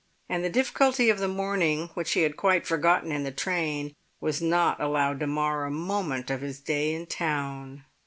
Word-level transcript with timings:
And 0.27 0.43
the 0.43 0.49
difficulty 0.49 1.11
of 1.11 1.19
the 1.19 1.27
morning, 1.27 1.91
which 1.93 2.13
he 2.13 2.23
had 2.23 2.35
quite 2.35 2.65
forgotten 2.65 3.11
in 3.11 3.23
the 3.23 3.31
train, 3.31 3.95
was 4.19 4.41
not 4.41 4.81
allowed 4.81 5.19
to 5.19 5.27
mar 5.27 5.63
a 5.65 5.69
moment 5.69 6.31
of 6.31 6.41
his 6.41 6.59
day 6.59 6.95
in 6.95 7.05
town. 7.05 7.83